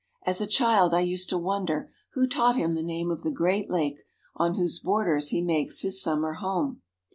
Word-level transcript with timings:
As 0.25 0.41
a 0.41 0.47
child 0.47 0.95
I 0.95 1.01
used 1.01 1.29
to 1.29 1.37
wonder 1.37 1.91
who 2.13 2.25
taught 2.25 2.55
him 2.55 2.73
the 2.73 2.81
name 2.81 3.11
of 3.11 3.21
the 3.21 3.29
great 3.29 3.69
lake 3.69 3.99
on 4.35 4.55
whose 4.55 4.79
borders 4.79 5.27
he 5.27 5.43
makes 5.43 5.81
his 5.81 6.01
summer 6.01 6.33
home. 6.33 6.81